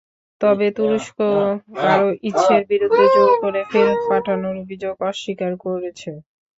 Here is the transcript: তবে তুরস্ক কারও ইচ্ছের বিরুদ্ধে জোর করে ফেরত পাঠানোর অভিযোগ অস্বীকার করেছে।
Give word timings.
তবে 0.41 0.67
তুরস্ক 0.77 1.17
কারও 1.77 2.07
ইচ্ছের 2.29 2.61
বিরুদ্ধে 2.71 3.05
জোর 3.13 3.31
করে 3.41 3.61
ফেরত 3.71 3.99
পাঠানোর 4.09 4.55
অভিযোগ 4.63 4.95
অস্বীকার 5.09 5.51
করেছে। 5.63 6.11